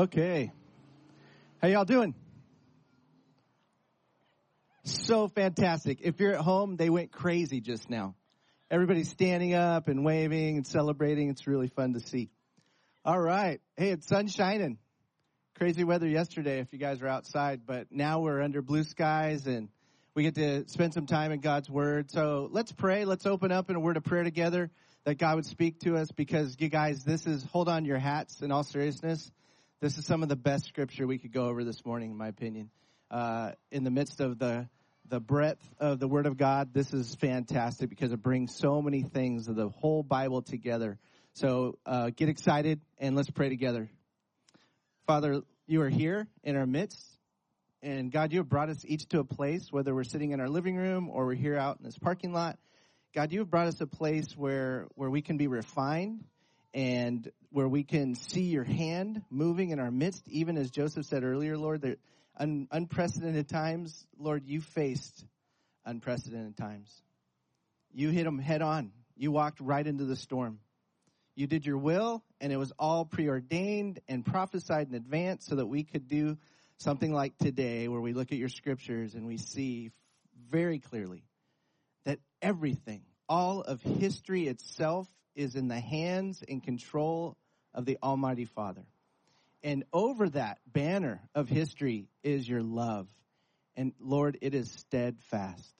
[0.00, 0.50] Okay.
[1.60, 2.14] How y'all doing?
[4.82, 5.98] So fantastic.
[6.00, 8.14] If you're at home, they went crazy just now.
[8.70, 11.28] Everybody's standing up and waving and celebrating.
[11.28, 12.30] It's really fun to see.
[13.04, 13.60] All right.
[13.76, 14.78] Hey, it's sun shining.
[15.58, 19.68] Crazy weather yesterday if you guys were outside, but now we're under blue skies and
[20.14, 22.10] we get to spend some time in God's Word.
[22.10, 23.04] So let's pray.
[23.04, 24.70] Let's open up in a word of prayer together
[25.04, 28.40] that God would speak to us because you guys, this is, hold on your hats
[28.40, 29.30] in all seriousness.
[29.80, 32.28] This is some of the best scripture we could go over this morning, in my
[32.28, 32.68] opinion.
[33.10, 34.68] Uh, in the midst of the,
[35.08, 39.02] the breadth of the Word of God, this is fantastic because it brings so many
[39.02, 40.98] things of the whole Bible together.
[41.32, 43.88] So, uh, get excited and let's pray together.
[45.06, 47.02] Father, you are here in our midst.
[47.82, 50.50] And God, you have brought us each to a place, whether we're sitting in our
[50.50, 52.58] living room or we're here out in this parking lot.
[53.14, 56.24] God, you have brought us a place where, where we can be refined
[56.72, 61.24] and where we can see your hand moving in our midst, even as Joseph said
[61.24, 61.98] earlier, Lord, that
[62.38, 65.24] un- unprecedented times, Lord, you faced
[65.84, 67.02] unprecedented times.
[67.92, 68.92] You hit them head on.
[69.16, 70.60] You walked right into the storm.
[71.34, 75.66] You did your will, and it was all preordained and prophesied in advance so that
[75.66, 76.36] we could do
[76.78, 79.90] something like today where we look at your scriptures and we see
[80.50, 81.24] very clearly
[82.04, 87.36] that everything, all of history itself is in the hands and control
[87.74, 88.84] of the Almighty Father.
[89.62, 93.08] And over that banner of history is your love.
[93.76, 95.74] And Lord, it is steadfast.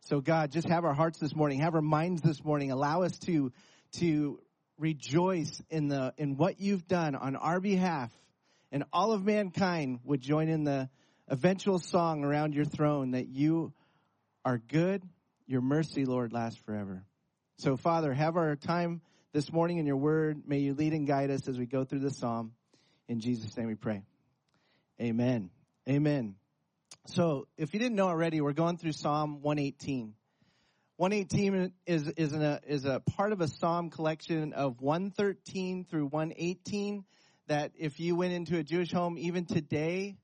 [0.00, 3.18] So God, just have our hearts this morning, have our minds this morning, allow us
[3.20, 3.52] to,
[3.98, 4.40] to
[4.78, 8.12] rejoice in the, in what you've done on our behalf
[8.72, 10.88] and all of mankind would join in the
[11.28, 13.72] eventual song around your throne that you
[14.44, 15.02] are good,
[15.46, 17.04] your mercy, Lord, lasts forever.
[17.58, 19.00] So, Father, have our time
[19.32, 20.42] this morning in your word.
[20.46, 22.52] May you lead and guide us as we go through the psalm.
[23.08, 24.02] In Jesus' name we pray.
[25.00, 25.48] Amen.
[25.88, 26.34] Amen.
[27.06, 30.12] So, if you didn't know already, we're going through Psalm 118.
[30.98, 37.06] 118 is, is, a, is a part of a psalm collection of 113 through 118
[37.46, 40.18] that if you went into a Jewish home even today,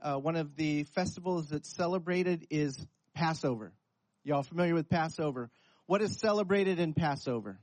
[0.00, 2.78] uh, one of the festivals that's celebrated is
[3.14, 3.74] Passover.
[4.24, 5.50] Y'all familiar with Passover?
[5.88, 7.58] What is celebrated in Passover?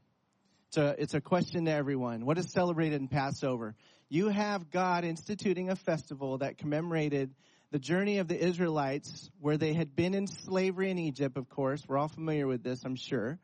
[0.69, 2.25] It's a, it's a question to everyone.
[2.25, 3.75] What is celebrated in Passover?
[4.09, 7.35] You have God instituting a festival that commemorated
[7.69, 11.83] the journey of the Israelites where they had been in slavery in Egypt, of course.
[11.87, 13.37] We're all familiar with this, I'm sure.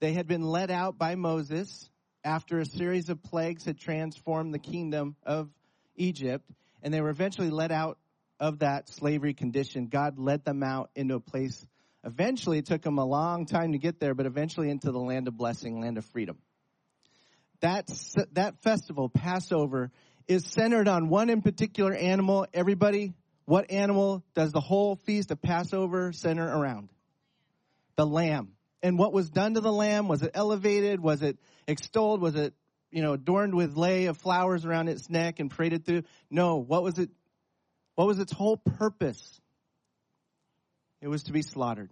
[0.00, 1.90] They had been led out by Moses
[2.24, 5.50] after a series of plagues had transformed the kingdom of
[5.94, 6.50] Egypt,
[6.82, 7.98] and they were eventually led out
[8.40, 9.88] of that slavery condition.
[9.88, 11.66] God led them out into a place.
[12.04, 15.28] Eventually, it took them a long time to get there, but eventually into the land
[15.28, 16.38] of blessing, land of freedom.
[17.60, 17.88] That,
[18.32, 19.90] that festival, Passover,
[20.26, 22.46] is centered on one in particular animal.
[22.52, 23.14] Everybody,
[23.44, 26.88] what animal does the whole feast of Passover center around?
[27.96, 28.52] The lamb
[28.82, 30.08] and what was done to the lamb?
[30.08, 31.00] Was it elevated?
[31.00, 32.20] Was it extolled?
[32.20, 32.52] Was it,
[32.90, 36.02] you know, adorned with lay of flowers around its neck and paraded through?
[36.30, 36.56] No.
[36.56, 37.10] What was it?
[37.94, 39.40] What was its whole purpose?
[41.02, 41.90] It was to be slaughtered.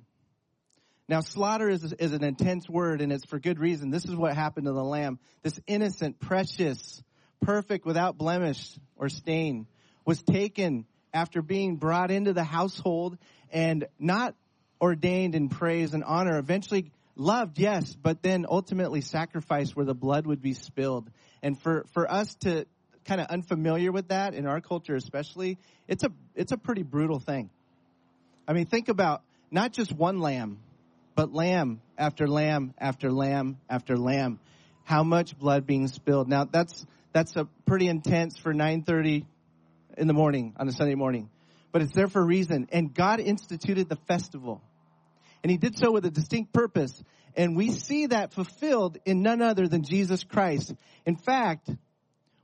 [1.08, 3.90] Now, slaughter is, is an intense word and it's for good reason.
[3.90, 5.18] This is what happened to the lamb.
[5.42, 7.02] This innocent, precious,
[7.40, 9.66] perfect, without blemish or stain
[10.06, 13.18] was taken after being brought into the household
[13.50, 14.36] and not
[14.80, 20.28] ordained in praise and honor, eventually loved, yes, but then ultimately sacrificed where the blood
[20.28, 21.10] would be spilled.
[21.42, 22.66] And for, for us to
[23.04, 27.18] kind of unfamiliar with that in our culture especially, it's a, it's a pretty brutal
[27.18, 27.50] thing.
[28.50, 29.22] I mean, think about
[29.52, 30.58] not just one lamb,
[31.14, 34.40] but lamb after lamb after lamb after lamb.
[34.82, 36.28] How much blood being spilled.
[36.28, 39.24] Now that's, that's a pretty intense for 930
[39.96, 41.30] in the morning on a Sunday morning.
[41.70, 42.66] But it's there for a reason.
[42.72, 44.60] And God instituted the festival.
[45.44, 47.00] And he did so with a distinct purpose.
[47.36, 50.74] And we see that fulfilled in none other than Jesus Christ.
[51.06, 51.70] In fact,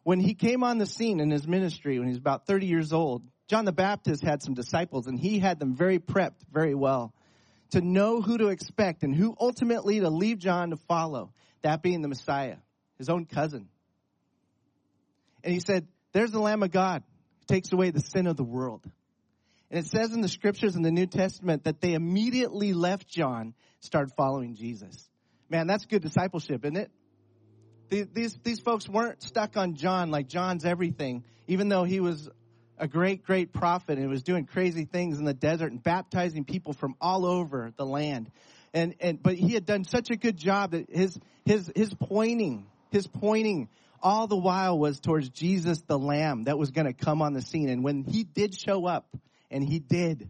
[0.05, 2.93] when he came on the scene in his ministry when he was about 30 years
[2.93, 7.15] old, John the Baptist had some disciples and he had them very prepped very well
[7.71, 11.33] to know who to expect and who ultimately to leave John to follow,
[11.63, 12.57] that being the Messiah,
[12.99, 13.69] his own cousin.
[15.43, 17.03] And he said, there's the Lamb of God
[17.41, 18.85] who takes away the sin of the world.
[19.71, 23.55] And it says in the scriptures in the New Testament that they immediately left John,
[23.81, 25.09] started following Jesus.
[25.49, 26.91] Man, that's good discipleship, isn't it?
[27.89, 32.29] These, these folks weren't stuck on John like John's everything, even though he was
[32.79, 36.73] a great, great prophet and was doing crazy things in the desert and baptizing people
[36.73, 38.31] from all over the land.
[38.75, 42.67] And, and, but he had done such a good job that his, his, his pointing,
[42.91, 43.69] his pointing
[44.03, 47.43] all the while was towards Jesus the Lamb that was going to come on the
[47.43, 47.69] scene.
[47.69, 49.09] And when he did show up,
[49.51, 50.29] and he did,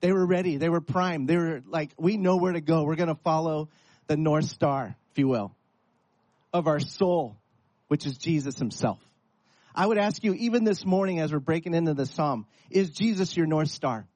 [0.00, 0.56] they were ready.
[0.56, 1.28] They were primed.
[1.28, 2.84] They were like, we know where to go.
[2.84, 3.68] We're going to follow
[4.06, 5.54] the North Star, if you will,
[6.52, 7.36] of our soul,
[7.88, 8.98] which is Jesus himself.
[9.74, 13.36] I would ask you, even this morning as we're breaking into the Psalm, is Jesus
[13.36, 14.06] your North Star?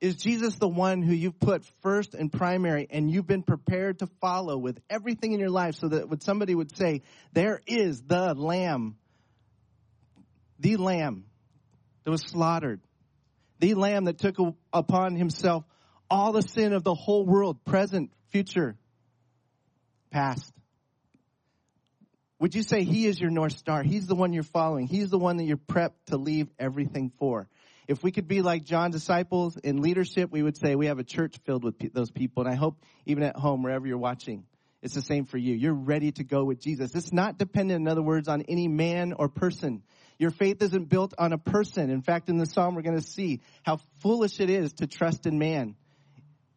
[0.00, 4.06] Is Jesus the one who you've put first and primary and you've been prepared to
[4.20, 8.34] follow with everything in your life so that when somebody would say, there is the
[8.34, 8.96] lamb,
[10.58, 11.24] the lamb
[12.04, 12.80] that was slaughtered,
[13.58, 14.36] the lamb that took
[14.72, 15.64] upon himself
[16.08, 18.76] all the sin of the whole world, present, future,
[20.10, 20.52] past.
[22.40, 23.82] Would you say he is your North Star?
[23.82, 24.86] He's the one you're following.
[24.86, 27.48] He's the one that you're prepped to leave everything for.
[27.86, 31.04] If we could be like John's disciples in leadership, we would say we have a
[31.04, 32.44] church filled with those people.
[32.44, 34.44] And I hope even at home, wherever you're watching,
[34.80, 35.54] it's the same for you.
[35.54, 36.94] You're ready to go with Jesus.
[36.94, 39.82] It's not dependent, in other words, on any man or person.
[40.18, 41.90] Your faith isn't built on a person.
[41.90, 45.26] In fact, in the psalm, we're going to see how foolish it is to trust
[45.26, 45.76] in man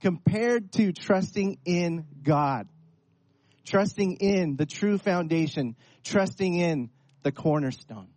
[0.01, 2.69] compared to trusting in God
[3.65, 6.89] trusting in the true foundation, trusting in
[7.23, 8.09] the cornerstone.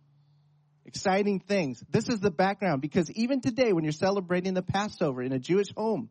[0.85, 1.83] Exciting things.
[1.89, 5.67] This is the background because even today, when you're celebrating the Passover in a Jewish
[5.75, 6.09] home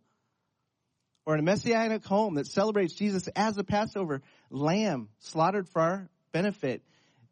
[1.24, 6.10] or in a messianic home that celebrates Jesus as the Passover lamb slaughtered for our
[6.32, 6.82] benefit,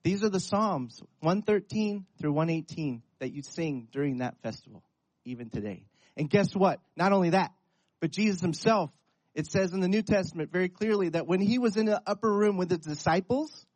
[0.03, 4.83] these are the Psalms 113 through 118 that you sing during that festival,
[5.25, 5.85] even today.
[6.17, 6.81] And guess what?
[6.97, 7.53] Not only that,
[8.01, 8.91] but Jesus himself
[9.35, 12.33] it says in the New Testament very clearly that when he was in the upper
[12.33, 13.67] room with his disciples,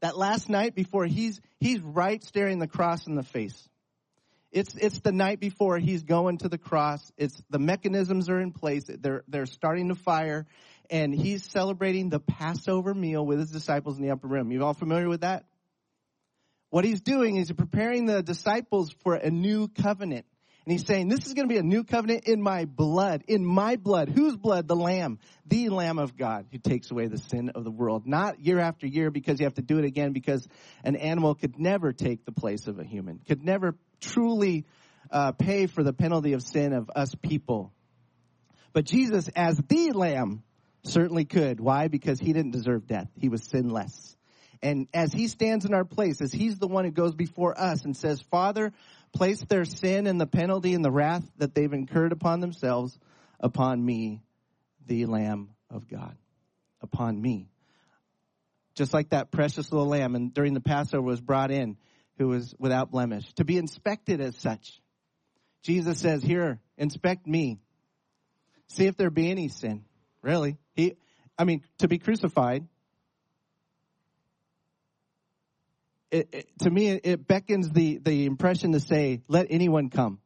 [0.00, 3.68] that last night before he's, he's right staring the cross in the face.
[4.50, 7.10] It's, it's the night before he's going to the cross.
[7.16, 8.84] It's, the mechanisms are in place.
[8.86, 10.46] They're, they're starting to fire
[10.90, 14.52] and he's celebrating the Passover meal with his disciples in the upper room.
[14.52, 15.44] You all familiar with that?
[16.68, 20.26] What he's doing is preparing the disciples for a new covenant.
[20.64, 23.44] And he's saying, this is going to be a new covenant in my blood, in
[23.44, 24.08] my blood.
[24.08, 24.68] Whose blood?
[24.68, 28.06] The Lamb, the Lamb of God who takes away the sin of the world.
[28.06, 30.46] Not year after year because you have to do it again because
[30.84, 34.64] an animal could never take the place of a human, could never truly
[35.10, 37.72] uh, pay for the penalty of sin of us people.
[38.72, 40.44] But Jesus, as the Lamb,
[40.84, 41.60] certainly could.
[41.60, 41.88] Why?
[41.88, 43.08] Because he didn't deserve death.
[43.18, 44.16] He was sinless.
[44.62, 47.84] And as he stands in our place, as he's the one who goes before us
[47.84, 48.72] and says, Father,
[49.12, 52.98] place their sin and the penalty and the wrath that they've incurred upon themselves
[53.40, 54.22] upon me,
[54.86, 56.16] the Lamb of God.
[56.80, 57.48] Upon me.
[58.74, 61.76] Just like that precious little lamb and during the Passover was brought in
[62.18, 64.80] who was without blemish to be inspected as such.
[65.62, 67.60] Jesus says, here, inspect me.
[68.68, 69.84] See if there be any sin.
[70.22, 70.56] Really?
[70.74, 70.96] He,
[71.38, 72.66] I mean, to be crucified,
[76.12, 80.20] it, it, to me, it beckons the, the impression to say, let anyone come.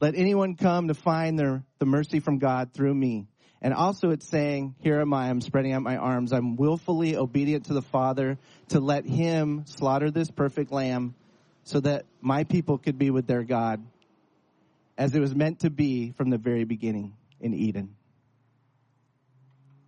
[0.00, 3.28] Let anyone come to find their, the mercy from God through me.
[3.60, 6.32] And also it's saying, here am I, I'm spreading out my arms.
[6.32, 8.38] I'm willfully obedient to the Father
[8.70, 11.14] to let Him slaughter this perfect lamb
[11.64, 13.84] so that my people could be with their God
[14.96, 17.94] as it was meant to be from the very beginning in Eden.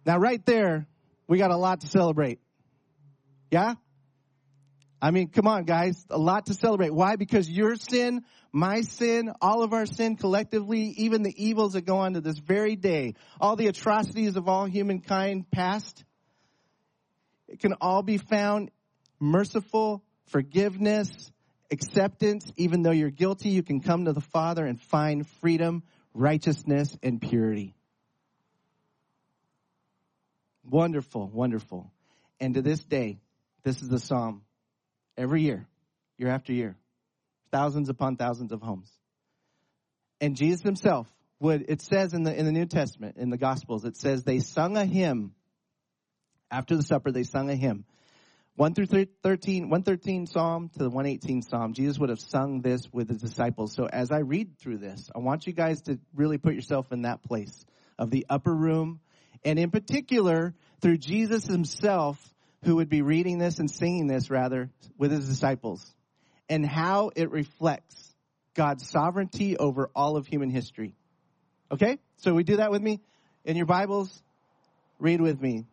[0.04, 0.86] Now right there,
[1.26, 2.40] we got a lot to celebrate.
[3.50, 3.74] Yeah?
[5.00, 6.02] I mean, come on, guys.
[6.08, 6.94] A lot to celebrate.
[6.94, 7.16] Why?
[7.16, 11.98] Because your sin, my sin, all of our sin collectively, even the evils that go
[11.98, 16.04] on to this very day, all the atrocities of all humankind past,
[17.48, 18.70] it can all be found
[19.20, 21.30] merciful, forgiveness,
[21.70, 22.50] acceptance.
[22.56, 25.82] Even though you're guilty, you can come to the Father and find freedom,
[26.14, 27.74] righteousness, and purity.
[30.64, 31.92] Wonderful, wonderful.
[32.40, 33.18] And to this day,
[33.64, 34.42] this is the psalm
[35.16, 35.66] every year,
[36.18, 36.76] year after year,
[37.50, 38.90] thousands upon thousands of homes.
[40.20, 41.08] And Jesus himself
[41.40, 44.38] would, it says in the, in the New Testament, in the Gospels, it says they
[44.38, 45.34] sung a hymn.
[46.50, 47.84] After the supper, they sung a hymn.
[48.56, 48.86] 1 through
[49.22, 53.72] 13, 113 Psalm to the 118 Psalm, Jesus would have sung this with his disciples.
[53.74, 57.02] So as I read through this, I want you guys to really put yourself in
[57.02, 57.64] that place
[57.98, 59.00] of the upper room.
[59.44, 62.16] And in particular, through Jesus himself
[62.64, 65.84] who would be reading this and singing this rather with his disciples
[66.48, 68.14] and how it reflects
[68.54, 70.94] God's sovereignty over all of human history.
[71.70, 71.98] Okay?
[72.18, 73.00] So we do that with me
[73.44, 74.22] in your Bibles.
[74.98, 75.66] Read with me.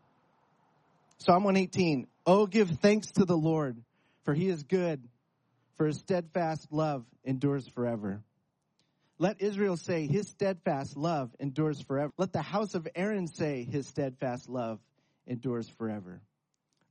[1.20, 2.08] Psalm 118.
[2.26, 3.78] Oh, give thanks to the Lord,
[4.26, 5.02] for he is good,
[5.78, 8.22] for his steadfast love endures forever.
[9.18, 12.12] Let Israel say, his steadfast love endures forever.
[12.18, 14.80] Let the house of Aaron say, his steadfast love
[15.28, 16.22] endures forever.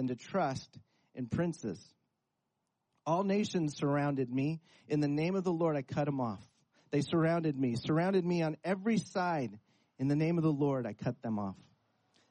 [0.00, 0.78] than to trust
[1.14, 1.78] in princes.
[3.04, 4.62] All nations surrounded me.
[4.88, 6.40] In the name of the Lord, I cut them off.
[6.90, 9.58] They surrounded me, surrounded me on every side.
[9.98, 11.56] In the name of the Lord, I cut them off.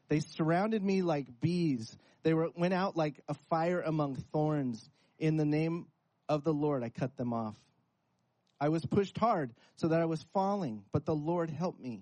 [0.07, 1.95] They surrounded me like bees.
[2.23, 4.89] They were, went out like a fire among thorns.
[5.19, 5.85] In the name
[6.27, 7.55] of the Lord, I cut them off.
[8.59, 12.01] I was pushed hard so that I was falling, but the Lord helped me.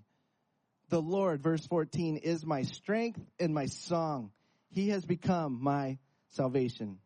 [0.88, 4.32] The Lord, verse 14, is my strength and my song.
[4.70, 5.98] He has become my
[6.30, 7.00] salvation.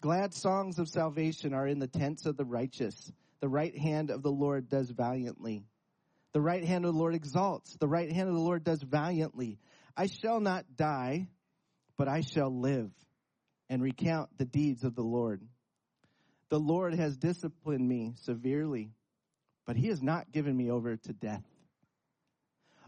[0.00, 3.12] Glad songs of salvation are in the tents of the righteous.
[3.40, 5.64] The right hand of the Lord does valiantly.
[6.32, 7.76] The right hand of the Lord exalts.
[7.78, 9.58] The right hand of the Lord does valiantly.
[9.96, 11.28] I shall not die,
[11.96, 12.90] but I shall live
[13.68, 15.42] and recount the deeds of the Lord.
[16.50, 18.92] The Lord has disciplined me severely,
[19.66, 21.44] but he has not given me over to death.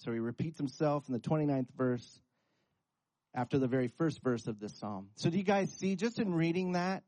[0.00, 2.20] So he repeats himself in the 29th verse
[3.34, 5.08] after the very first verse of this psalm.
[5.16, 7.02] So do you guys see, just in reading that,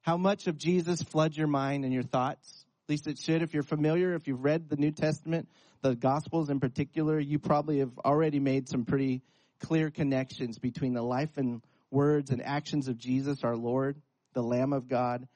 [0.00, 2.64] how much of Jesus floods your mind and your thoughts?
[2.86, 3.42] At least it should.
[3.42, 5.48] If you're familiar, if you've read the New Testament,
[5.82, 9.20] the Gospels in particular, you probably have already made some pretty
[9.60, 14.00] clear connections between the life and words and actions of Jesus, our Lord,
[14.32, 15.28] the Lamb of God,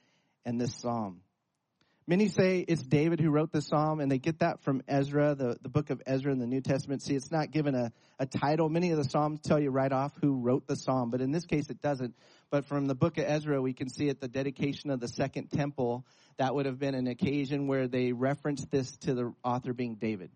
[0.46, 1.20] and this psalm.
[2.04, 5.56] Many say it's David who wrote the psalm, and they get that from Ezra, the,
[5.62, 7.00] the book of Ezra in the New Testament.
[7.00, 8.68] See, it's not given a, a title.
[8.68, 11.44] Many of the psalms tell you right off who wrote the psalm, but in this
[11.44, 12.16] case it doesn't.
[12.50, 15.52] But from the book of Ezra, we can see at the dedication of the second
[15.52, 16.04] temple,
[16.38, 20.32] that would have been an occasion where they referenced this to the author being David.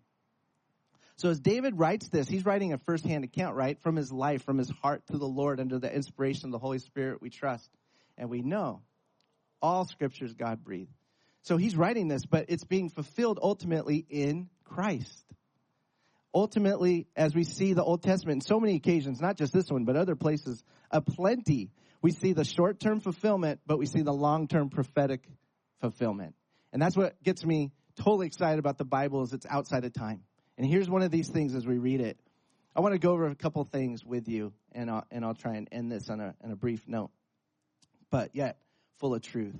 [1.17, 3.77] So as David writes this, he's writing a firsthand account, right?
[3.81, 6.79] From his life, from his heart to the Lord under the inspiration of the Holy
[6.79, 7.69] Spirit we trust.
[8.17, 8.83] And we know
[9.61, 10.91] all scriptures God breathed.
[11.47, 15.23] So he's writing this, but it's being fulfilled ultimately in Christ.
[16.35, 19.85] Ultimately, as we see the Old Testament in so many occasions, not just this one,
[19.85, 20.61] but other places,
[20.91, 25.23] a plenty, we see the short term fulfillment, but we see the long term prophetic
[25.79, 26.35] fulfillment.
[26.73, 30.23] And that's what gets me totally excited about the Bible is it's outside of time.
[30.57, 32.19] And here's one of these things as we read it.
[32.75, 35.55] I want to go over a couple things with you, and I'll, and I'll try
[35.55, 37.11] and end this on a, on a brief note,
[38.11, 38.57] but yet
[38.99, 39.55] full of truth.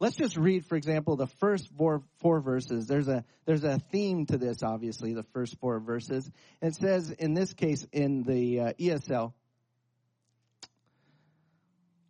[0.00, 2.86] Let's just read, for example, the first four, four verses.
[2.86, 6.30] There's a, there's a theme to this, obviously, the first four verses.
[6.62, 9.32] It says, in this case, in the uh, ESV,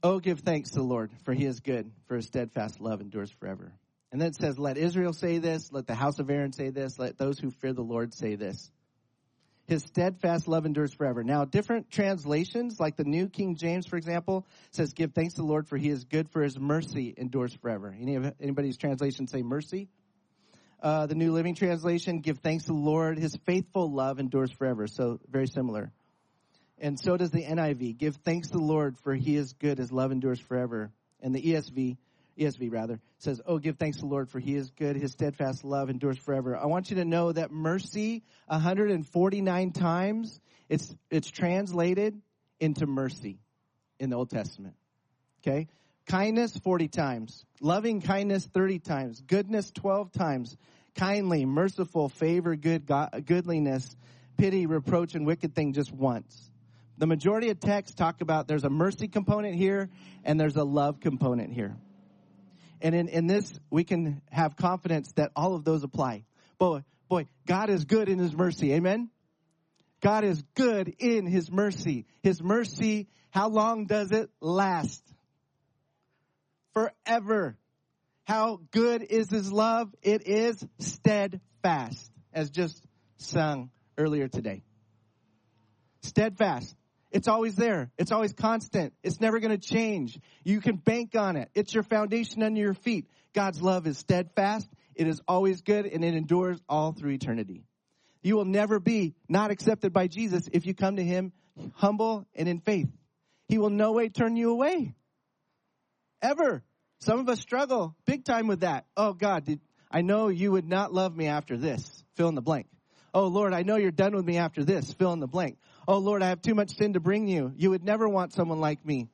[0.00, 3.33] Oh, give thanks to the Lord, for he is good, for his steadfast love endures
[3.33, 3.73] forever.
[4.12, 6.99] And then it says, let Israel say this, let the house of Aaron say this,
[6.99, 8.71] let those who fear the Lord say this.
[9.69, 11.23] His steadfast love endures forever.
[11.23, 15.47] Now, different translations, like the New King James, for example, says, "Give thanks to the
[15.47, 19.43] Lord, for He is good; for His mercy endures forever." Any of anybody's translation say
[19.43, 19.91] mercy?
[20.83, 24.87] Uh, the New Living Translation, "Give thanks to the Lord; His faithful love endures forever."
[24.87, 25.93] So very similar.
[26.79, 27.99] And so does the NIV.
[27.99, 30.93] Give thanks to the Lord, for He is good; His love endures forever.
[31.21, 31.99] And the ESV,
[32.38, 34.97] ESV rather, says, Oh, give thanks to the Lord for he is good.
[34.97, 36.57] His steadfast love endures forever.
[36.57, 42.21] I want you to know that mercy 149 times, it's, it's translated
[42.61, 43.38] into mercy
[43.99, 44.75] in the Old Testament.
[45.42, 45.68] Okay?
[46.07, 47.45] Kindness 40 times.
[47.61, 49.21] Loving kindness 30 times.
[49.21, 50.57] Goodness 12 times.
[50.95, 53.95] Kindly, merciful, favor, good, goodliness,
[54.37, 56.50] pity, reproach, and wicked thing just once.
[56.97, 59.88] The majority of texts talk about there's a mercy component here
[60.25, 61.76] and there's a love component here.
[62.80, 66.25] And in, in this, we can have confidence that all of those apply.
[66.58, 68.73] Boy, boy, God is good in His mercy.
[68.73, 69.11] Amen?
[70.00, 72.06] God is good in His mercy.
[72.23, 75.02] His mercy, how long does it last?
[76.73, 77.56] Forever.
[78.25, 79.92] How good is His love?
[80.02, 82.80] It is steadfast, as just
[83.16, 84.62] sung earlier today.
[86.02, 86.77] Steadfast.
[87.11, 87.91] It's always there.
[87.97, 88.93] It's always constant.
[89.03, 90.19] It's never going to change.
[90.45, 91.50] You can bank on it.
[91.55, 93.09] It's your foundation under your feet.
[93.35, 94.69] God's love is steadfast.
[94.95, 97.65] It is always good and it endures all through eternity.
[98.23, 101.33] You will never be not accepted by Jesus if you come to him
[101.75, 102.88] humble and in faith.
[103.47, 104.95] He will no way turn you away.
[106.21, 106.62] Ever.
[107.00, 108.87] Some of us struggle big time with that.
[108.97, 109.61] Oh God, did,
[109.91, 112.05] I know you would not love me after this.
[112.17, 112.67] Fill in the blank.
[113.15, 114.93] Oh Lord, I know you're done with me after this.
[114.93, 115.59] Fill in the blank.
[115.88, 117.50] Oh Lord, I have too much sin to bring you.
[117.57, 119.09] You would never want someone like me.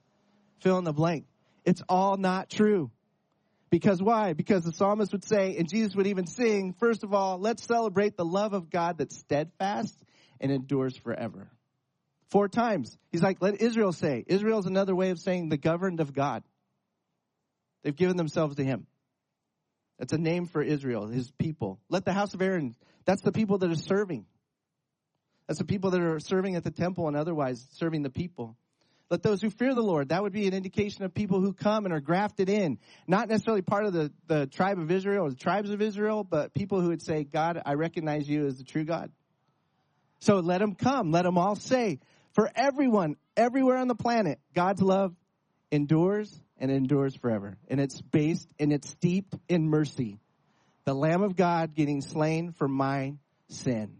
[0.58, 1.24] Fill in the blank.
[1.64, 2.90] It's all not true.
[3.70, 4.32] Because why?
[4.32, 8.16] Because the psalmist would say, and Jesus would even sing, first of all, let's celebrate
[8.16, 9.96] the love of God that's steadfast
[10.40, 11.48] and endures forever.
[12.30, 12.98] Four times.
[13.12, 14.24] He's like, let Israel say.
[14.26, 16.42] Israel is another way of saying the governed of God.
[17.84, 18.88] They've given themselves to him.
[20.00, 21.78] That's a name for Israel, his people.
[21.88, 24.26] Let the house of Aaron, that's the people that are serving.
[25.46, 28.56] That's the people that are serving at the temple and otherwise serving the people.
[29.10, 31.84] Let those who fear the Lord, that would be an indication of people who come
[31.84, 32.78] and are grafted in.
[33.06, 36.54] Not necessarily part of the, the tribe of Israel or the tribes of Israel, but
[36.54, 39.12] people who would say, God, I recognize you as the true God.
[40.20, 41.10] So let them come.
[41.10, 42.00] Let them all say,
[42.32, 45.14] for everyone, everywhere on the planet, God's love
[45.70, 47.58] endures and endures forever.
[47.68, 50.18] And it's based and it's steeped in mercy.
[50.86, 53.14] The Lamb of God getting slain for my
[53.48, 53.98] sin.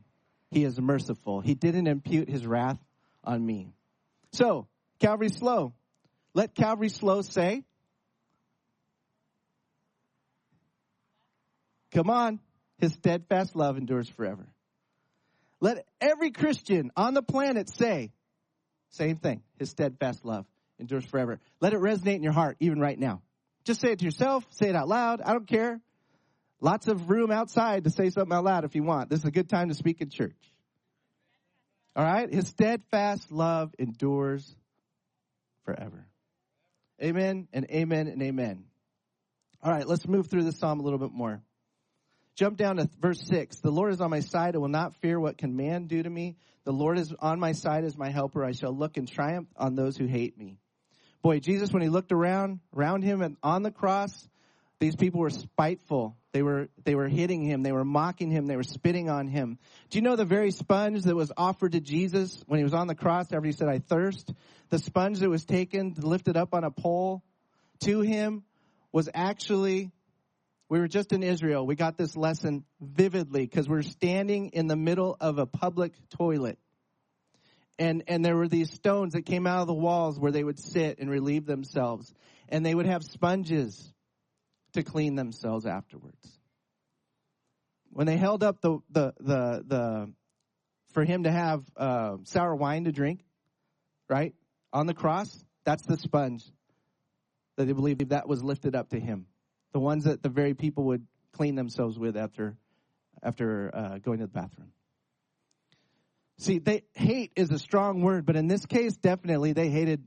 [0.55, 1.41] He is merciful.
[1.41, 2.79] He didn't impute his wrath
[3.25, 3.73] on me.
[4.33, 4.69] So,
[5.01, 5.75] Calvary SLO.
[6.33, 7.65] Let Calvary SLO say,
[11.91, 12.39] Come on,
[12.79, 14.47] his steadfast love endures forever.
[15.61, 18.13] Let every Christian on the planet say,
[18.91, 20.47] same thing, his steadfast love
[20.79, 21.41] endures forever.
[21.61, 23.23] Let it resonate in your heart, even right now.
[23.65, 25.21] Just say it to yourself, say it out loud.
[25.21, 25.81] I don't care.
[26.61, 29.11] Lots of room outside to say something out loud if you want.
[29.11, 30.37] This is a good time to speak in church.
[31.97, 32.33] All right?
[32.33, 34.57] His steadfast love endures
[35.65, 36.07] forever.
[37.03, 38.65] Amen and amen and amen.
[39.63, 41.43] All right, let's move through this psalm a little bit more.
[42.37, 43.61] Jump down to verse 6.
[43.61, 44.55] The Lord is on my side.
[44.55, 46.37] I will not fear what can man do to me.
[46.65, 48.45] The Lord is on my side as my helper.
[48.45, 50.59] I shall look in triumph on those who hate me.
[51.23, 54.29] Boy, Jesus, when he looked around, around him and on the cross,
[54.81, 56.17] these people were spiteful.
[56.33, 57.63] They were, they were hitting him.
[57.63, 58.47] They were mocking him.
[58.47, 59.59] They were spitting on him.
[59.91, 62.89] Do you know the very sponge that was offered to Jesus when he was on
[62.89, 64.33] the cross after he said, I thirst?
[64.71, 67.23] The sponge that was taken, lifted up on a pole
[67.85, 68.43] to him
[68.91, 69.93] was actually,
[70.69, 71.65] we were just in Israel.
[71.65, 76.59] We got this lesson vividly because we're standing in the middle of a public toilet.
[77.79, 80.59] And, and there were these stones that came out of the walls where they would
[80.59, 82.13] sit and relieve themselves.
[82.49, 83.94] And they would have sponges
[84.75, 86.39] to clean themselves afterwards.
[87.91, 90.13] When they held up the, the, the, the
[90.93, 93.25] for him to have uh, sour wine to drink,
[94.09, 94.35] right,
[94.73, 96.45] on the cross, that's the sponge
[97.57, 99.27] that they believed that was lifted up to him.
[99.73, 102.57] The ones that the very people would clean themselves with after,
[103.23, 104.73] after uh, going to the bathroom.
[106.39, 110.03] See, they hate is a strong word, but in this case, definitely they hated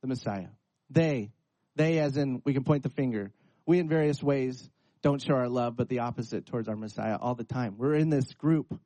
[0.00, 0.48] the Messiah.
[0.90, 1.32] They,
[1.74, 3.32] they as in we can point the finger
[3.66, 4.68] we in various ways
[5.02, 7.76] don't show our love, but the opposite towards our Messiah all the time.
[7.76, 8.78] We're in this group,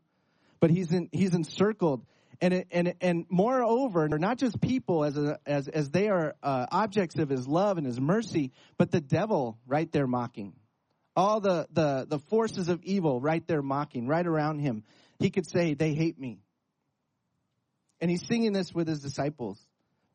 [0.60, 2.04] but he's in, he's encircled.
[2.40, 6.66] And, and, and moreover, they're not just people as, a, as, as they are uh,
[6.70, 10.54] objects of his love and his mercy, but the devil right there mocking.
[11.14, 14.84] All the, the, the forces of evil right there mocking, right around him.
[15.18, 16.40] He could say, they hate me.
[18.02, 19.58] And he's singing this with his disciples.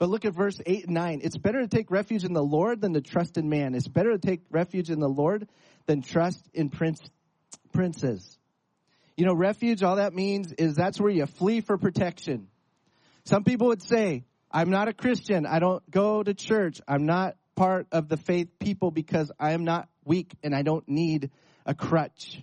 [0.02, 1.22] But look at verse 8 and 9.
[1.24, 3.76] It's better to take refuge in the Lord than to trust in man.
[3.76, 5.48] It's better to take refuge in the Lord
[5.86, 7.00] than trust in prince,
[7.72, 8.40] princes.
[9.16, 12.48] You know, refuge, all that means is that's where you flee for protection.
[13.26, 15.46] Some people would say, I'm not a Christian.
[15.46, 16.82] I don't go to church.
[16.88, 20.90] I'm not part of the faith people because I am not weak and I don't
[20.90, 21.30] need
[21.64, 22.42] a crutch.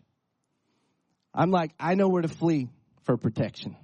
[1.35, 2.69] I'm like, I know where to flee
[3.03, 3.75] for protection.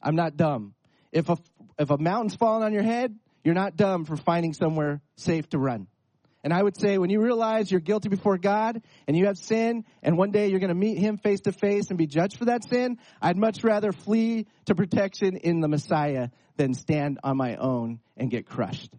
[0.00, 0.74] I'm not dumb.
[1.10, 1.38] If a
[1.78, 5.58] if a mountain's falling on your head, you're not dumb for finding somewhere safe to
[5.58, 5.86] run.
[6.42, 9.84] And I would say when you realize you're guilty before God and you have sin
[10.02, 12.44] and one day you're going to meet him face to face and be judged for
[12.44, 17.56] that sin, I'd much rather flee to protection in the Messiah than stand on my
[17.56, 18.94] own and get crushed.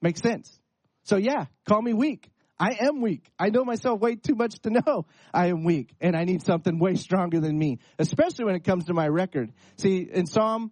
[0.00, 0.60] Makes sense.
[1.02, 2.30] So yeah, call me weak.
[2.60, 3.28] I am weak.
[3.38, 6.78] I know myself way too much to know I am weak and I need something
[6.78, 9.50] way stronger than me, especially when it comes to my record.
[9.78, 10.70] See, in Psalm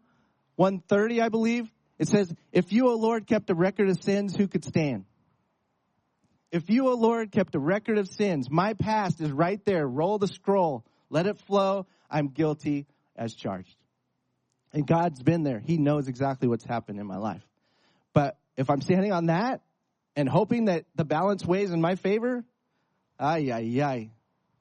[0.58, 4.48] 130, I believe, it says, if you, O Lord, kept a record of sins, who
[4.48, 5.04] could stand?
[6.50, 9.86] If you, O Lord, kept a record of sins, my past is right there.
[9.86, 10.84] Roll the scroll.
[11.10, 11.86] Let it flow.
[12.10, 13.76] I'm guilty as charged.
[14.72, 15.60] And God's been there.
[15.60, 17.46] He knows exactly what's happened in my life.
[18.12, 19.60] But if I'm standing on that
[20.16, 22.44] and hoping that the balance weighs in my favor,
[23.20, 24.10] ay, ay, ay.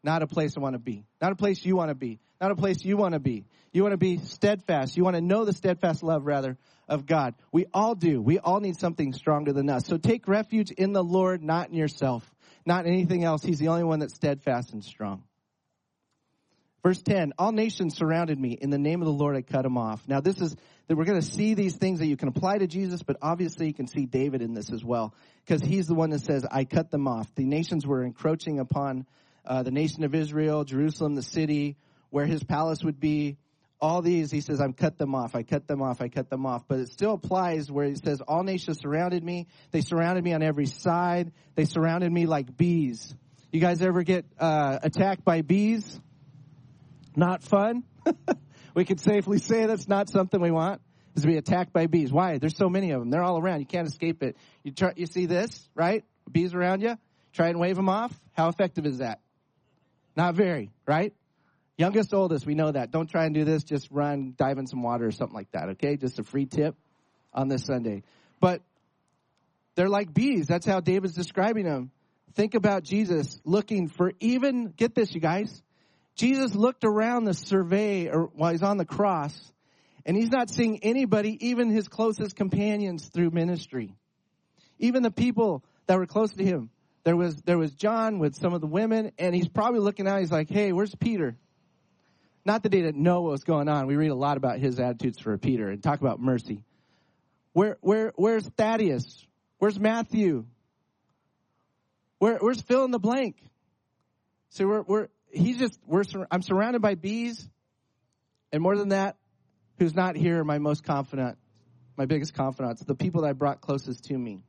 [0.03, 1.07] Not a place I want to be.
[1.19, 2.19] Not a place you want to be.
[2.39, 3.45] Not a place you want to be.
[3.71, 4.95] You want to be steadfast.
[4.95, 7.35] You want to know the steadfast love, rather, of God.
[7.51, 8.21] We all do.
[8.21, 9.85] We all need something stronger than us.
[9.85, 12.23] So take refuge in the Lord, not in yourself,
[12.65, 13.43] not in anything else.
[13.43, 15.23] He's the only one that's steadfast and strong.
[16.83, 18.51] Verse 10, all nations surrounded me.
[18.51, 20.07] In the name of the Lord, I cut them off.
[20.07, 20.55] Now this is,
[20.87, 23.67] that we're going to see these things that you can apply to Jesus, but obviously
[23.67, 25.13] you can see David in this as well.
[25.45, 27.27] Because he's the one that says, I cut them off.
[27.35, 29.05] The nations were encroaching upon
[29.45, 31.75] uh, the nation of Israel, Jerusalem, the city,
[32.09, 33.37] where his palace would be
[33.79, 36.45] all these, he says, I'm cut them off, I cut them off, I cut them
[36.45, 36.63] off.
[36.67, 39.47] But it still applies where he says, all nations surrounded me.
[39.71, 41.31] They surrounded me on every side.
[41.55, 43.13] They surrounded me like bees.
[43.51, 45.99] You guys ever get uh, attacked by bees?
[47.15, 47.83] Not fun.
[48.73, 50.81] we could safely say that's not something we want.
[51.15, 52.11] Is to be attacked by bees.
[52.11, 52.37] Why?
[52.37, 53.09] There's so many of them.
[53.09, 53.59] They're all around.
[53.59, 54.37] You can't escape it.
[54.63, 56.03] You try, you see this, right?
[56.31, 56.95] Bees around you.
[57.33, 58.11] Try and wave them off.
[58.33, 59.19] How effective is that?
[60.15, 61.13] Not very, right?
[61.77, 62.91] Youngest, oldest, we know that.
[62.91, 63.63] Don't try and do this.
[63.63, 65.95] Just run, dive in some water or something like that, okay?
[65.95, 66.75] Just a free tip
[67.33, 68.03] on this Sunday.
[68.39, 68.61] But
[69.75, 70.47] they're like bees.
[70.47, 71.91] That's how David's describing them.
[72.33, 75.61] Think about Jesus looking for even, get this, you guys.
[76.15, 79.35] Jesus looked around the survey or while he's on the cross
[80.03, 83.93] and he's not seeing anybody, even his closest companions through ministry.
[84.79, 86.71] Even the people that were close to him.
[87.03, 90.19] There was, there was John with some of the women and he's probably looking out.
[90.19, 91.37] He's like, Hey, where's Peter?
[92.47, 93.87] Not that he didn't know what was going on.
[93.87, 96.63] We read a lot about his attitudes for Peter and talk about mercy.
[97.51, 99.27] Where, where, where's Thaddeus?
[99.57, 100.45] Where's Matthew?
[102.19, 103.35] Where, where's fill in the blank?
[104.51, 107.49] So we're, we're, he's just, we're, I'm surrounded by bees.
[108.53, 109.17] And more than that,
[109.77, 111.37] who's not here, my most confident,
[111.97, 114.41] my biggest confidants, the people that I brought closest to me.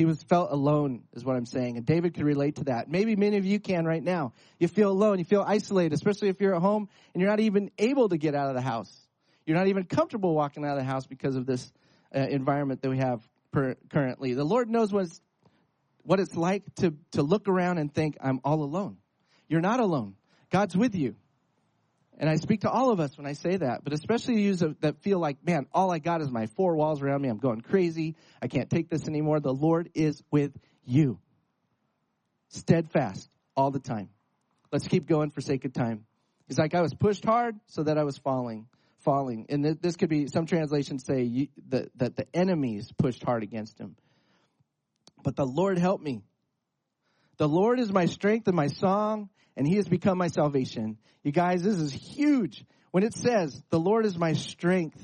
[0.00, 1.76] He was felt alone, is what I'm saying.
[1.76, 2.90] And David could relate to that.
[2.90, 4.32] Maybe many of you can right now.
[4.58, 5.18] You feel alone.
[5.18, 8.34] You feel isolated, especially if you're at home and you're not even able to get
[8.34, 8.90] out of the house.
[9.44, 11.70] You're not even comfortable walking out of the house because of this
[12.16, 13.20] uh, environment that we have
[13.52, 14.32] per- currently.
[14.32, 15.20] The Lord knows what it's,
[16.02, 18.96] what it's like to, to look around and think, I'm all alone.
[19.48, 20.14] You're not alone.
[20.50, 21.14] God's with you.
[22.20, 25.00] And I speak to all of us when I say that, but especially you that
[25.00, 27.30] feel like, man, all I got is my four walls around me.
[27.30, 28.14] I'm going crazy.
[28.42, 29.40] I can't take this anymore.
[29.40, 30.52] The Lord is with
[30.84, 31.18] you.
[32.48, 34.10] Steadfast all the time.
[34.70, 36.04] Let's keep going for sake of time.
[36.46, 38.66] He's like, I was pushed hard so that I was falling,
[38.98, 39.46] falling.
[39.48, 43.96] And this could be, some translations say that, that the enemies pushed hard against him.
[45.22, 46.20] But the Lord helped me.
[47.38, 49.30] The Lord is my strength and my song
[49.60, 50.96] and he has become my salvation.
[51.22, 52.64] You guys, this is huge.
[52.92, 54.98] When it says, the Lord is my strength,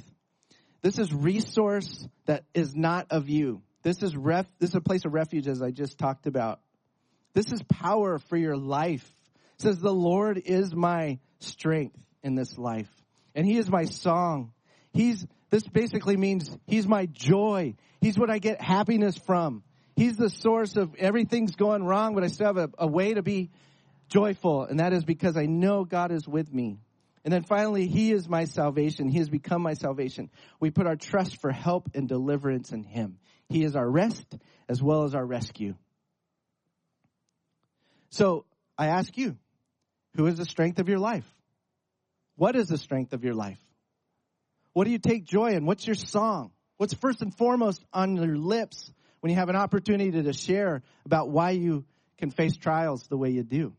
[0.81, 3.61] this is resource that is not of you.
[3.83, 6.61] This is ref, this is a place of refuge as I just talked about.
[7.35, 9.07] This is power for your life.
[9.57, 12.88] It says the Lord is my strength in this life.
[13.35, 14.53] And he is my song.
[14.95, 17.75] He's, this basically means he's my joy.
[18.01, 19.64] He's what I get happiness from.
[19.97, 23.23] He's the source of everything's going wrong, but I still have a, a way to
[23.23, 23.51] be
[24.09, 26.79] joyful, and that is because I know God is with me.
[27.25, 29.09] And then finally, He is my salvation.
[29.09, 30.31] He has become my salvation.
[30.61, 33.19] We put our trust for help and deliverance in Him.
[33.49, 34.27] He is our rest
[34.69, 35.75] as well as our rescue.
[38.11, 38.45] So
[38.79, 39.37] I ask you,
[40.14, 41.27] who is the strength of your life?
[42.37, 43.59] What is the strength of your life?
[44.73, 45.66] What do you take joy in?
[45.66, 46.53] What's your song?
[46.77, 51.31] What's first and foremost on your lips when you have an opportunity to share about
[51.31, 51.85] why you
[52.19, 53.75] can face trials the way you do?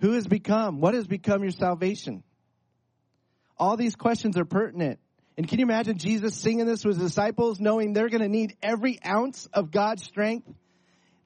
[0.00, 0.80] Who has become?
[0.80, 2.22] What has become your salvation?
[3.56, 5.00] All these questions are pertinent.
[5.36, 8.56] And can you imagine Jesus singing this with his disciples, knowing they're going to need
[8.62, 10.48] every ounce of God's strength?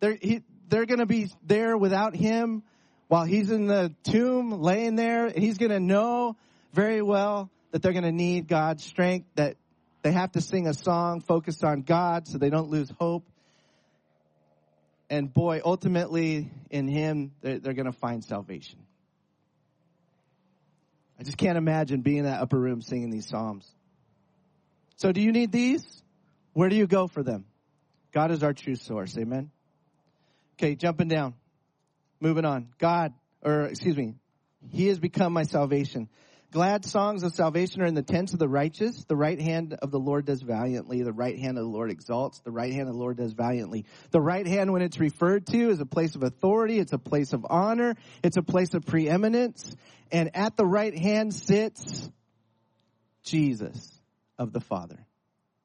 [0.01, 2.63] They're, he, they're going to be there without him
[3.09, 5.27] while he's in the tomb laying there.
[5.27, 6.37] And he's going to know
[6.73, 9.57] very well that they're going to need God's strength, that
[10.03, 13.25] they have to sing a song focused on God so they don't lose hope.
[15.13, 18.79] And boy, ultimately in Him, they're, they're going to find salvation.
[21.21, 23.71] I just can't imagine being in that upper room singing these Psalms.
[24.97, 25.85] So do you need these?
[26.55, 27.45] Where do you go for them?
[28.15, 29.15] God is our true source.
[29.19, 29.51] Amen.
[30.55, 31.35] Okay, jumping down.
[32.19, 32.71] Moving on.
[32.79, 34.15] God, or excuse me,
[34.71, 36.09] He has become my salvation.
[36.53, 39.05] Glad songs of salvation are in the tents of the righteous.
[39.05, 41.03] The right hand of the Lord does valiantly.
[41.03, 42.41] The right hand of the Lord exalts.
[42.41, 43.87] The right hand of the Lord does valiantly.
[44.11, 46.79] The right hand, when it's referred to, is a place of authority.
[46.79, 47.95] It's a place of honor.
[48.23, 49.75] It's a place of preeminence.
[50.11, 52.11] And at the right hand sits
[53.23, 53.91] Jesus
[54.39, 55.07] of the Father.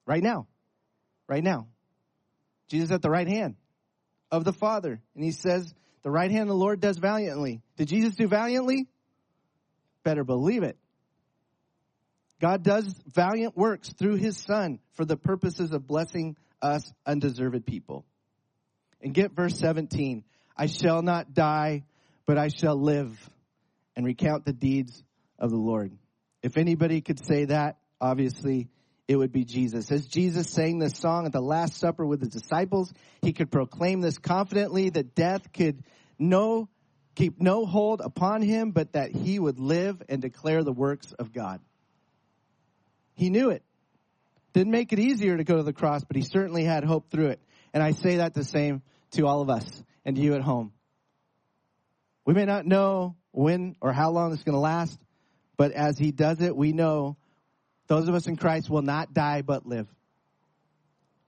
[0.05, 0.47] Right now.
[1.27, 1.67] Right now.
[2.69, 3.55] Jesus at the right hand
[4.31, 5.01] of the Father.
[5.15, 5.73] And he says,
[6.03, 7.61] the right hand of the Lord does valiantly.
[7.75, 8.87] Did Jesus do valiantly?
[10.07, 10.77] Better believe it.
[12.39, 18.05] God does valiant works through his son for the purposes of blessing us undeserved people.
[19.01, 20.23] And get verse 17.
[20.55, 21.83] I shall not die,
[22.25, 23.11] but I shall live
[23.97, 25.03] and recount the deeds
[25.37, 25.91] of the Lord.
[26.41, 28.69] If anybody could say that, obviously
[29.09, 29.91] it would be Jesus.
[29.91, 33.99] As Jesus sang this song at the Last Supper with his disciples, he could proclaim
[33.99, 35.83] this confidently that death could
[36.17, 36.69] no
[37.17, 41.33] keep no hold upon him, but that he would live and declare the works of
[41.33, 41.59] God.
[43.15, 43.63] He knew it.
[44.53, 47.29] Didn't make it easier to go to the cross, but he certainly had hope through
[47.29, 47.41] it.
[47.73, 50.73] And I say that the same to all of us and to you at home.
[52.23, 54.99] We may not know when or how long it's going to last,
[55.57, 57.17] but as he does it, we know
[57.87, 59.87] those of us in Christ will not die but live.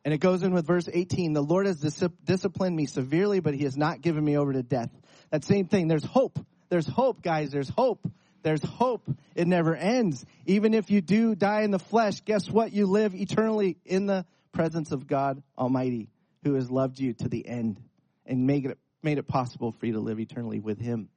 [0.09, 1.33] And it goes in with verse 18.
[1.33, 4.63] The Lord has dis- disciplined me severely, but he has not given me over to
[4.63, 4.89] death.
[5.29, 5.87] That same thing.
[5.87, 6.43] There's hope.
[6.69, 7.51] There's hope, guys.
[7.51, 8.09] There's hope.
[8.41, 9.03] There's hope.
[9.35, 10.25] It never ends.
[10.47, 12.73] Even if you do die in the flesh, guess what?
[12.73, 16.09] You live eternally in the presence of God Almighty,
[16.43, 17.79] who has loved you to the end
[18.25, 21.09] and made it, made it possible for you to live eternally with Him.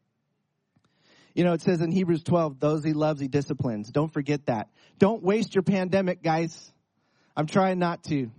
[1.35, 3.90] You know, it says in Hebrews 12, those he loves, he disciplines.
[3.90, 4.68] Don't forget that.
[4.98, 6.70] Don't waste your pandemic, guys.
[7.35, 8.31] I'm trying not to.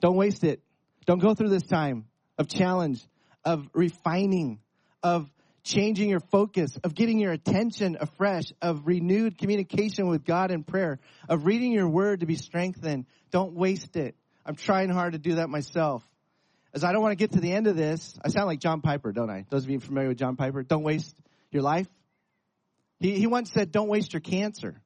[0.00, 0.62] Don't waste it.
[1.06, 2.06] Don't go through this time
[2.38, 3.06] of challenge,
[3.44, 4.60] of refining,
[5.02, 5.30] of
[5.62, 10.98] changing your focus, of getting your attention afresh, of renewed communication with God in prayer,
[11.28, 13.06] of reading your word to be strengthened.
[13.30, 14.14] Don't waste it.
[14.44, 16.02] I'm trying hard to do that myself.
[16.72, 18.80] As I don't want to get to the end of this, I sound like John
[18.80, 19.44] Piper, don't I?
[19.50, 21.14] Those of you familiar with John Piper, don't waste
[21.50, 21.88] your life.
[23.00, 24.80] He, he once said, don't waste your cancer.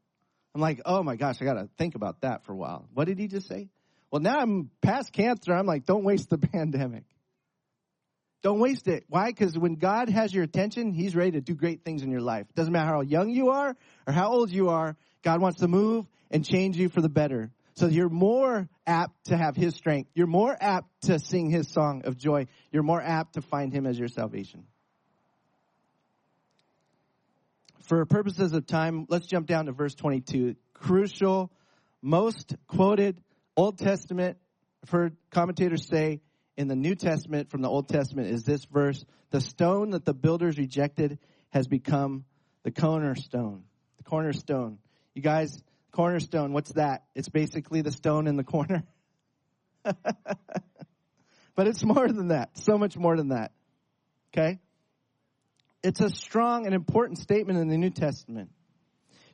[0.55, 2.89] I'm like, oh my gosh, I got to think about that for a while.
[2.95, 3.69] What did he just say?
[4.11, 5.53] Well, now I'm past cancer.
[5.53, 7.05] I'm like, don't waste the pandemic.
[8.43, 9.05] Don't waste it.
[9.09, 9.31] Why?
[9.31, 12.47] Because when God has your attention, He's ready to do great things in your life.
[12.55, 13.75] Doesn't matter how young you are
[14.07, 17.51] or how old you are, God wants to move and change you for the better.
[17.77, 20.11] So you're more apt to have His strength.
[20.15, 22.47] You're more apt to sing His song of joy.
[22.71, 24.65] You're more apt to find Him as your salvation.
[27.85, 30.55] For purposes of time, let's jump down to verse 22.
[30.75, 31.51] Crucial,
[32.01, 33.21] most quoted
[33.57, 34.37] Old Testament,
[34.83, 36.21] I've heard commentators say
[36.57, 40.15] in the New Testament from the Old Testament is this verse the stone that the
[40.15, 41.19] builders rejected
[41.51, 42.25] has become
[42.63, 43.65] the cornerstone.
[43.99, 44.79] The cornerstone.
[45.15, 45.63] You guys,
[45.93, 47.05] cornerstone, what's that?
[47.15, 48.85] It's basically the stone in the corner.
[49.85, 53.53] but it's more than that, so much more than that.
[54.33, 54.59] Okay?
[55.83, 58.51] It's a strong and important statement in the New Testament.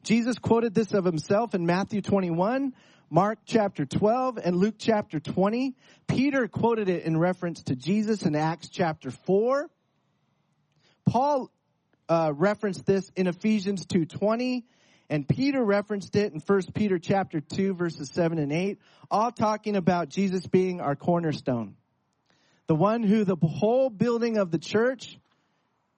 [0.03, 2.73] Jesus quoted this of himself in Matthew 21
[3.13, 5.75] Mark chapter 12 and Luke chapter 20.
[6.07, 9.69] Peter quoted it in reference to Jesus in Acts chapter 4.
[11.07, 11.51] Paul
[12.09, 14.63] uh, referenced this in Ephesians 2.20
[15.09, 18.79] and Peter referenced it in 1 Peter chapter 2 verses 7 and 8,
[19.11, 21.75] all talking about Jesus being our cornerstone.
[22.69, 25.19] The one who the whole building of the church,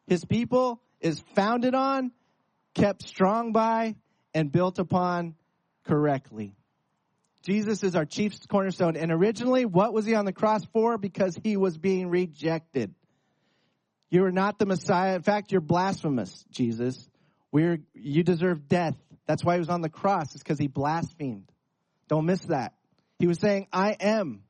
[0.07, 2.11] his people, is founded on,
[2.73, 3.97] kept strong by,
[4.33, 5.35] and built upon
[5.85, 6.55] correctly.
[7.43, 8.97] Jesus is our chief cornerstone.
[8.97, 10.99] And originally, what was he on the cross for?
[10.99, 12.95] Because he was being rejected.
[14.11, 15.17] You are not the Messiah.
[15.17, 17.09] In fact, you're blasphemous, Jesus.
[17.51, 18.95] We're, you deserve death.
[19.27, 21.51] That's why he was on the cross, is because he blasphemed.
[22.09, 22.75] Don't miss that.
[23.19, 24.43] He was saying, I am.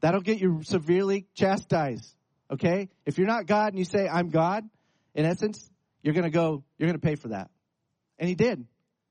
[0.00, 2.14] That'll get you severely chastised.
[2.50, 2.88] Okay?
[3.06, 4.64] If you're not God and you say, I'm God,
[5.14, 5.70] in essence,
[6.02, 7.50] you're gonna go, you're gonna pay for that.
[8.18, 8.64] And he did.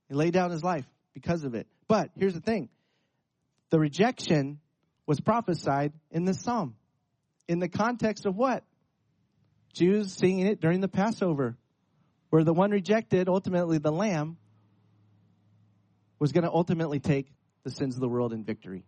[0.09, 1.67] He laid down his life because of it.
[1.87, 2.69] But here's the thing
[3.71, 4.59] the rejection
[5.07, 6.75] was prophesied in this psalm.
[7.47, 8.63] In the context of what?
[9.73, 11.57] Jews singing it during the Passover,
[12.29, 14.37] where the one rejected, ultimately the lamb,
[16.19, 17.31] was going to ultimately take
[17.63, 18.85] the sins of the world in victory.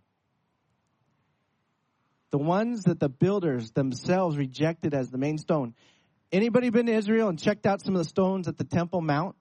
[2.33, 5.75] the ones that the builders themselves rejected as the main stone.
[6.31, 9.35] Anybody been to Israel and checked out some of the stones at the Temple Mount?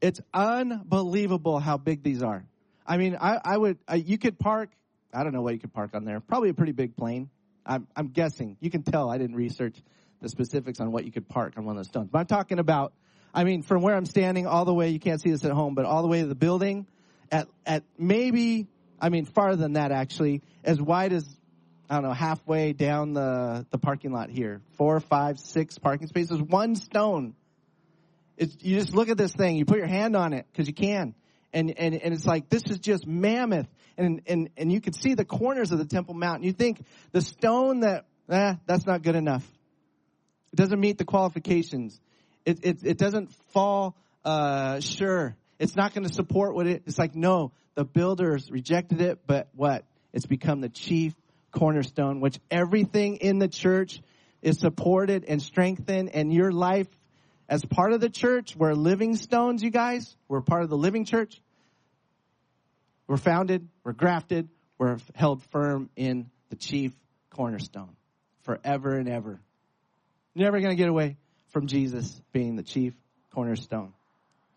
[0.00, 2.46] It's unbelievable how big these are.
[2.86, 4.70] I mean, I, I would, you could park,
[5.12, 7.30] I don't know what you could park on there, probably a pretty big plane.
[7.64, 8.56] I'm, I'm guessing.
[8.60, 9.76] You can tell I didn't research
[10.20, 12.08] the specifics on what you could park on one of those stones.
[12.10, 12.92] But I'm talking about,
[13.32, 15.74] I mean, from where I'm standing all the way, you can't see this at home,
[15.74, 16.86] but all the way to the building
[17.32, 18.66] at, at maybe,
[19.00, 21.26] I mean, farther than that actually, as wide as,
[21.88, 24.60] I don't know, halfway down the, the parking lot here.
[24.76, 27.34] Four, five, six parking spaces, one stone.
[28.36, 30.74] It's, you just look at this thing, you put your hand on it, cause you
[30.74, 31.14] can.
[31.54, 33.68] And, and, and it's like, this is just mammoth.
[33.96, 36.38] And, and, and you can see the corners of the Temple Mount.
[36.38, 39.48] And you think the stone that, eh, that's not good enough.
[40.52, 42.00] It doesn't meet the qualifications.
[42.44, 45.36] It, it, it doesn't fall, uh, sure.
[45.60, 49.48] It's not going to support what it, it's like, no, the builders rejected it, but
[49.54, 49.84] what?
[50.12, 51.14] It's become the chief
[51.52, 54.00] cornerstone, which everything in the church
[54.42, 56.88] is supported and strengthened and your life
[57.48, 60.16] as part of the church, we're living stones, you guys.
[60.28, 61.40] We're part of the living church.
[63.06, 66.92] We're founded, we're grafted, we're held firm in the chief
[67.30, 67.96] cornerstone
[68.42, 69.40] forever and ever.
[70.34, 71.16] Never going to get away
[71.50, 72.94] from Jesus being the chief
[73.32, 73.92] cornerstone.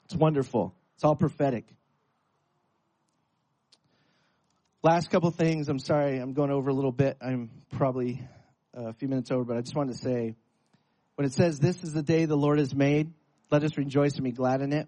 [0.06, 0.74] It's wonderful.
[0.96, 1.66] It's all prophetic.
[4.84, 5.70] Last couple things.
[5.70, 7.18] I'm sorry, I'm going over a little bit.
[7.22, 8.26] I'm probably
[8.74, 10.36] a few minutes over, but I just wanted to say
[11.16, 13.12] when it says, This is the day the Lord has made,
[13.52, 14.88] let us rejoice and be glad in it.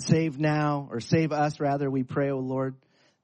[0.00, 2.74] Save now, or save us rather, we pray, O Lord.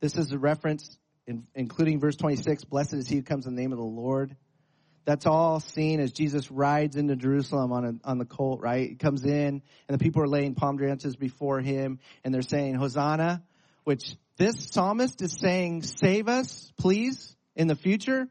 [0.00, 3.62] This is a reference, in, including verse 26, Blessed is he who comes in the
[3.62, 4.36] name of the Lord.
[5.06, 8.90] That's all seen as Jesus rides into Jerusalem on a, on the colt, right?
[8.90, 12.74] He comes in and the people are laying palm branches before him and they're saying,
[12.74, 13.42] Hosanna,
[13.84, 18.28] which this psalmist is saying, save us, please, in the future.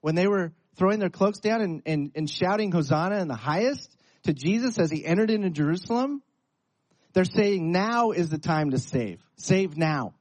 [0.00, 3.96] When they were throwing their cloaks down and, and, and shouting Hosanna in the highest
[4.24, 6.22] to Jesus as he entered into Jerusalem,
[7.12, 9.20] they're saying now is the time to save.
[9.36, 10.14] Save now.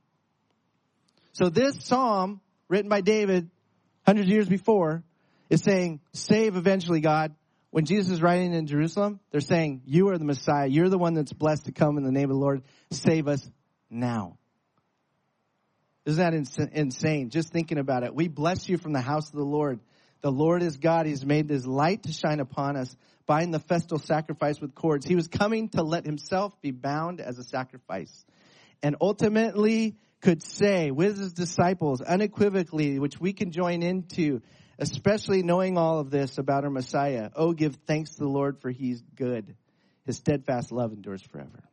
[1.33, 3.49] So this psalm, written by David
[4.05, 5.03] hundreds years before,
[5.49, 7.35] is saying, save eventually, God.
[7.69, 10.67] When Jesus is writing in Jerusalem, they're saying, you are the Messiah.
[10.67, 12.63] You're the one that's blessed to come in the name of the Lord.
[12.91, 13.49] Save us
[13.89, 14.37] now.
[16.05, 17.29] Isn't that ins- insane?
[17.29, 18.13] Just thinking about it.
[18.13, 19.79] We bless you from the house of the Lord.
[20.21, 21.05] The Lord is God.
[21.05, 22.93] He's made his light to shine upon us.
[23.31, 25.05] Bind the festal sacrifice with cords.
[25.05, 28.25] He was coming to let himself be bound as a sacrifice.
[28.83, 34.41] And ultimately could say with his disciples unequivocally, which we can join into,
[34.79, 37.29] especially knowing all of this about our Messiah.
[37.33, 39.55] Oh, give thanks to the Lord for he's good.
[40.05, 41.63] His steadfast love endures forever.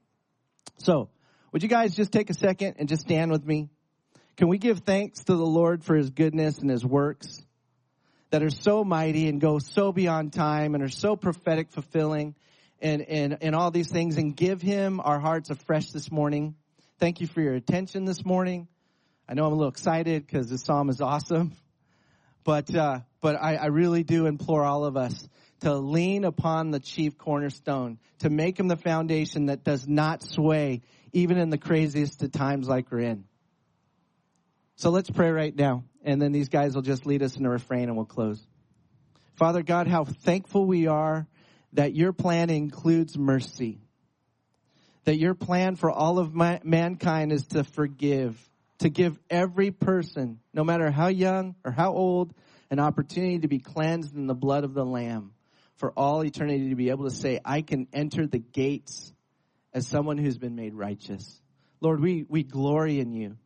[0.76, 1.08] So,
[1.50, 3.68] would you guys just take a second and just stand with me?
[4.36, 7.44] Can we give thanks to the Lord for his goodness and his works
[8.30, 12.34] that are so mighty and go so beyond time and are so prophetic fulfilling
[12.80, 16.54] and, and, and all these things and give him our hearts afresh this morning?
[16.98, 18.68] Thank you for your attention this morning.
[19.28, 21.52] I know I'm a little excited because this psalm is awesome.
[22.44, 25.28] But, uh, but I, I really do implore all of us
[25.60, 30.82] to lean upon the chief cornerstone, to make him the foundation that does not sway
[31.12, 33.24] even in the craziest of times like we're in.
[34.76, 37.50] So let's pray right now, and then these guys will just lead us in a
[37.50, 38.44] refrain and we'll close.
[39.34, 41.26] Father God, how thankful we are
[41.74, 43.82] that your plan includes mercy.
[45.04, 48.42] That your plan for all of my, mankind is to forgive
[48.78, 52.32] to give every person, no matter how young or how old,
[52.70, 55.32] an opportunity to be cleansed in the blood of the Lamb
[55.76, 59.12] for all eternity to be able to say, I can enter the gates
[59.74, 61.40] as someone who's been made righteous.
[61.80, 63.36] Lord, we, we glory in you.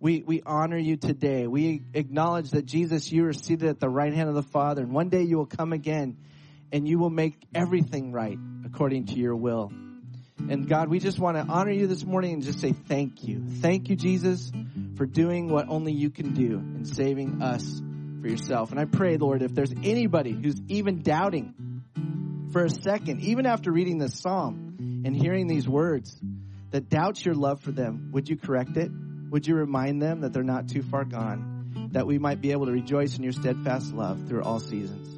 [0.00, 1.46] We, we honor you today.
[1.46, 4.92] We acknowledge that Jesus, you are seated at the right hand of the Father, and
[4.92, 6.16] one day you will come again
[6.70, 9.72] and you will make everything right according to your will.
[10.38, 13.42] And God, we just want to honor you this morning and just say thank you.
[13.60, 14.52] Thank you, Jesus,
[14.96, 17.82] for doing what only you can do and saving us
[18.20, 18.70] for yourself.
[18.70, 21.82] And I pray, Lord, if there's anybody who's even doubting
[22.52, 26.16] for a second, even after reading this psalm and hearing these words,
[26.70, 28.90] that doubts your love for them, would you correct it?
[29.30, 31.90] Would you remind them that they're not too far gone?
[31.92, 35.17] That we might be able to rejoice in your steadfast love through all seasons.